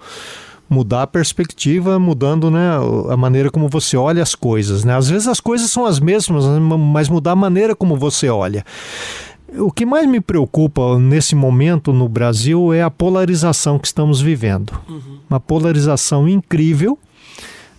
[0.69, 2.69] mudar a perspectiva, mudando né,
[3.09, 4.83] a maneira como você olha as coisas.
[4.83, 4.95] Né?
[4.95, 8.63] Às vezes as coisas são as mesmas, mas mudar a maneira como você olha.
[9.57, 14.79] O que mais me preocupa nesse momento no Brasil é a polarização que estamos vivendo.
[14.87, 15.17] Uhum.
[15.27, 16.99] Uma polarização incrível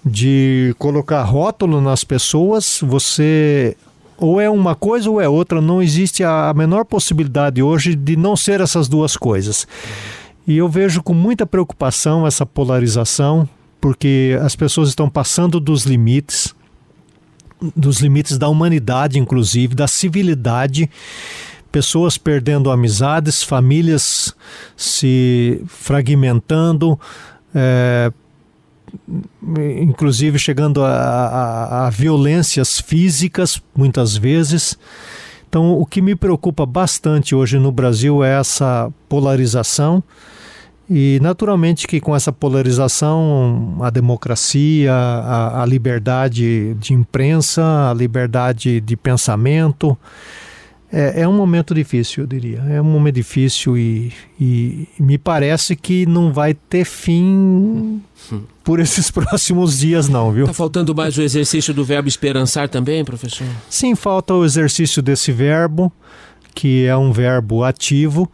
[0.04, 3.76] de colocar rótulo nas pessoas, você
[4.20, 8.36] ou é uma coisa ou é outra, não existe a menor possibilidade hoje de não
[8.36, 9.66] ser essas duas coisas.
[10.46, 13.48] E eu vejo com muita preocupação essa polarização,
[13.80, 16.54] porque as pessoas estão passando dos limites,
[17.74, 20.90] dos limites da humanidade, inclusive, da civilidade,
[21.72, 24.34] pessoas perdendo amizades, famílias
[24.76, 26.98] se fragmentando,
[27.54, 28.12] é,
[29.78, 34.78] inclusive chegando a, a, a violências físicas, muitas vezes.
[35.48, 40.02] Então, o que me preocupa bastante hoje no Brasil é essa polarização.
[40.88, 48.80] E, naturalmente, que com essa polarização, a democracia, a, a liberdade de imprensa, a liberdade
[48.80, 49.96] de pensamento,
[50.92, 52.58] é, é, um momento difícil, eu diria.
[52.68, 58.02] É um momento difícil e, e me parece que não vai ter fim
[58.64, 60.44] por esses próximos dias, não, viu?
[60.44, 63.46] Está faltando mais o exercício do verbo esperançar também, professor?
[63.68, 65.92] Sim, falta o exercício desse verbo,
[66.54, 68.30] que é um verbo ativo.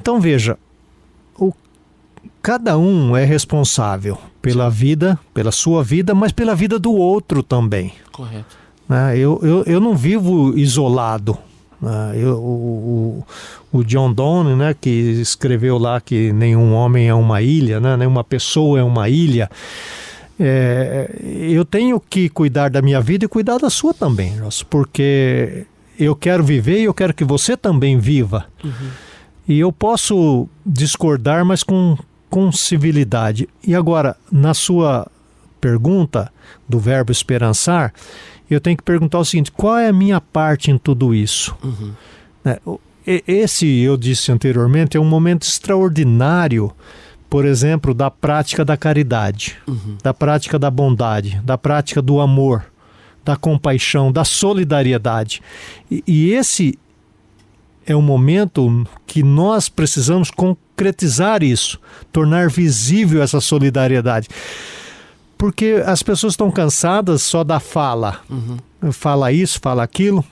[0.00, 0.58] Então, veja,
[1.38, 1.52] o,
[2.42, 7.92] cada um é responsável pela vida, pela sua vida, mas pela vida do outro também.
[8.10, 8.56] Correto.
[8.88, 9.16] Né?
[9.16, 11.38] Eu, eu, eu não vivo isolado
[11.82, 13.26] Uh, eu, o,
[13.72, 18.22] o, John Donne, né, que escreveu lá que nenhum homem é uma ilha, né, nenhuma
[18.22, 19.50] pessoa é uma ilha.
[20.38, 21.10] É,
[21.50, 24.32] eu tenho que cuidar da minha vida e cuidar da sua também,
[24.70, 25.66] porque
[25.98, 28.46] eu quero viver e eu quero que você também viva.
[28.62, 28.88] Uhum.
[29.48, 31.98] E eu posso discordar, mas com,
[32.30, 33.48] com civilidade.
[33.66, 35.06] E agora, na sua
[35.60, 36.32] pergunta
[36.68, 37.92] do verbo esperançar,
[38.54, 41.56] eu tenho que perguntar o seguinte: qual é a minha parte em tudo isso?
[41.62, 41.92] Uhum.
[42.44, 42.60] É,
[43.26, 46.72] esse, eu disse anteriormente, é um momento extraordinário,
[47.28, 49.96] por exemplo, da prática da caridade, uhum.
[50.02, 52.64] da prática da bondade, da prática do amor,
[53.24, 55.42] da compaixão, da solidariedade.
[55.90, 56.78] E, e esse
[57.86, 61.80] é um momento que nós precisamos concretizar isso,
[62.12, 64.28] tornar visível essa solidariedade
[65.42, 68.20] porque as pessoas estão cansadas só da fala.
[68.30, 68.92] Uhum.
[68.92, 70.24] Fala isso, fala aquilo.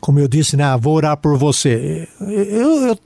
[0.00, 0.64] Como eu disse, né?
[0.64, 2.08] Ah, vou orar por você.
[2.20, 2.98] Eu, eu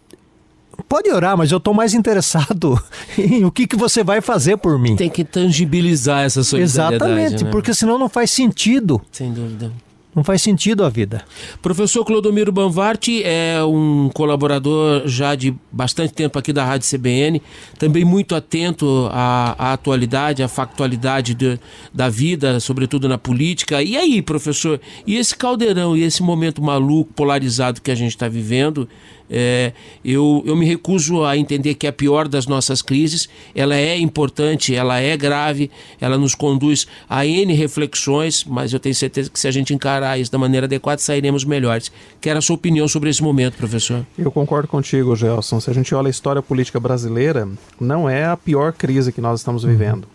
[0.88, 2.82] pode orar, mas eu estou mais interessado
[3.18, 4.96] em o que, que você vai fazer por mim.
[4.96, 6.94] Tem que tangibilizar essa solidariedade.
[6.94, 7.50] Exatamente, né?
[7.50, 8.98] porque senão não faz sentido.
[9.12, 9.70] Sem dúvida.
[10.14, 11.22] Não faz sentido a vida.
[11.60, 17.42] Professor Clodomiro Banvarte é um colaborador já de bastante tempo aqui da Rádio CBN,
[17.78, 21.60] também muito atento à, à atualidade, à factualidade de,
[21.92, 23.82] da vida, sobretudo na política.
[23.82, 28.28] E aí, professor, e esse caldeirão e esse momento maluco, polarizado que a gente está
[28.28, 28.88] vivendo,
[29.30, 29.72] é,
[30.04, 33.28] eu, eu me recuso a entender que é a pior das nossas crises.
[33.54, 35.70] Ela é importante, ela é grave,
[36.00, 40.18] ela nos conduz a N reflexões, mas eu tenho certeza que se a gente encarar
[40.18, 41.92] isso da maneira adequada, sairemos melhores.
[42.20, 44.04] Quero a sua opinião sobre esse momento, professor.
[44.18, 45.60] Eu concordo contigo, Gelson.
[45.60, 47.48] Se a gente olha a história política brasileira,
[47.80, 50.06] não é a pior crise que nós estamos vivendo.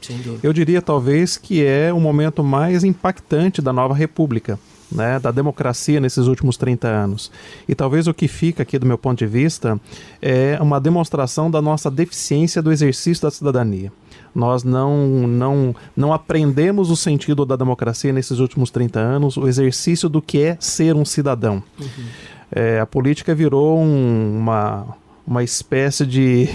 [0.41, 4.59] Eu diria talvez que é o momento mais impactante da nova república
[4.92, 7.32] né, da democracia nesses últimos 30 anos.
[7.68, 9.80] E talvez o que fica aqui do meu ponto de vista
[10.22, 13.92] é uma demonstração da nossa deficiência do exercício da cidadania.
[14.34, 20.10] Nós não, não, não aprendemos o sentido da democracia nesses últimos 30 anos, o exercício
[20.10, 21.62] do que é ser um cidadão.
[21.80, 22.06] Uhum.
[22.52, 24.88] É, a política virou um, uma,
[25.26, 26.48] uma espécie de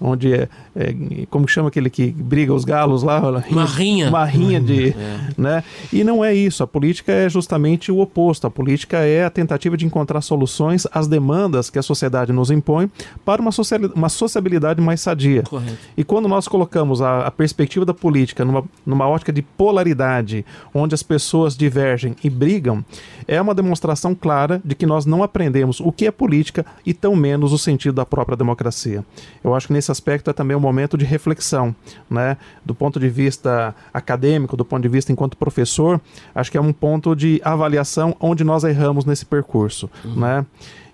[0.00, 0.94] onde é, é,
[1.28, 3.20] como chama aquele que briga os galos lá?
[3.50, 4.08] Uma rinha.
[4.08, 5.18] Uma rinha de, é.
[5.36, 5.64] né?
[5.92, 6.62] E não é isso.
[6.62, 8.46] A política é justamente o oposto.
[8.46, 12.90] A política é a tentativa de encontrar soluções às demandas que a sociedade nos impõe
[13.24, 13.50] para uma,
[13.94, 15.42] uma sociabilidade mais sadia.
[15.42, 15.78] Correto.
[15.96, 20.94] E quando nós colocamos a, a perspectiva da política numa, numa ótica de polaridade, onde
[20.94, 22.84] as pessoas divergem e brigam,
[23.26, 27.14] é uma demonstração clara de que nós não aprendemos o que é política e tão
[27.14, 29.04] menos o sentido da própria democracia.
[29.42, 31.74] Eu acho que nesse aspecto é também um momento de reflexão,
[32.08, 32.36] né?
[32.64, 36.00] Do ponto de vista acadêmico, do ponto de vista enquanto professor,
[36.34, 40.20] acho que é um ponto de avaliação onde nós erramos nesse percurso, uhum.
[40.20, 40.46] né?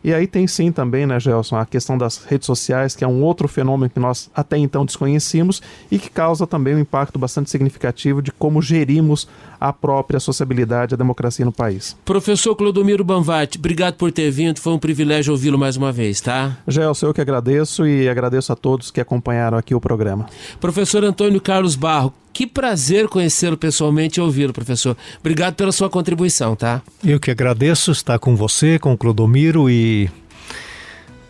[0.03, 3.23] E aí tem sim também, né, Gelson, a questão das redes sociais, que é um
[3.23, 8.23] outro fenômeno que nós até então desconhecíamos e que causa também um impacto bastante significativo
[8.23, 9.29] de como gerimos
[9.61, 11.97] a própria sociabilidade, a democracia no país.
[12.05, 16.57] Professor Clodomiro Banvati, obrigado por ter vindo, foi um privilégio ouvi-lo mais uma vez, tá?
[16.69, 20.27] Gelson, eu que agradeço e agradeço a todos que acompanharam aqui o programa.
[20.61, 24.95] Professor Antônio Carlos Barro, que prazer conhecê-lo pessoalmente e ouvi-lo, professor.
[25.21, 26.83] Obrigado pela sua contribuição, tá?
[27.03, 30.11] Eu que agradeço estar com você, com o Clodomiro e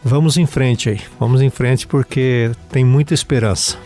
[0.03, 1.01] vamos em frente aí.
[1.21, 3.79] Vamos em frente porque tem muita esperança.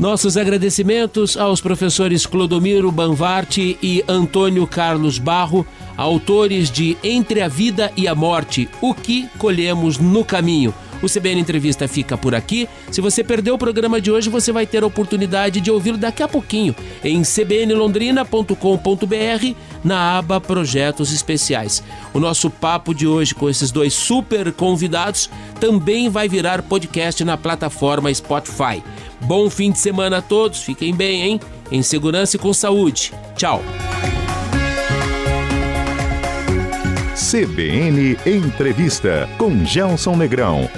[0.00, 7.92] Nossos agradecimentos aos professores Clodomiro Banvarte e Antônio Carlos Barro, autores de Entre a Vida
[7.94, 10.72] e a Morte: O que colhemos no caminho.
[11.02, 12.66] O CBN Entrevista fica por aqui.
[12.90, 16.22] Se você perdeu o programa de hoje, você vai ter a oportunidade de ouvi-lo daqui
[16.22, 16.74] a pouquinho
[17.04, 21.82] em cbnlondrina.com.br na aba Projetos Especiais.
[22.14, 25.28] O nosso papo de hoje com esses dois super convidados
[25.58, 28.82] também vai virar podcast na plataforma Spotify.
[29.22, 31.40] Bom fim de semana a todos, fiquem bem, hein?
[31.70, 33.12] Em segurança e com saúde.
[33.36, 33.62] Tchau.
[37.30, 40.68] CBN Entrevista com Gelson Negrão.